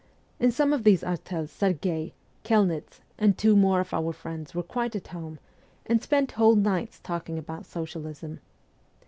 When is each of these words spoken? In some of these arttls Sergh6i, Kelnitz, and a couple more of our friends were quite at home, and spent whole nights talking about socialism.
In 0.39 0.49
some 0.51 0.73
of 0.73 0.83
these 0.83 1.03
arttls 1.03 1.49
Sergh6i, 1.49 2.13
Kelnitz, 2.43 3.01
and 3.19 3.33
a 3.33 3.35
couple 3.35 3.55
more 3.55 3.81
of 3.81 3.93
our 3.93 4.11
friends 4.13 4.55
were 4.55 4.63
quite 4.63 4.95
at 4.95 5.09
home, 5.09 5.37
and 5.85 6.01
spent 6.01 6.31
whole 6.31 6.55
nights 6.55 6.99
talking 7.03 7.37
about 7.37 7.67
socialism. 7.67 8.39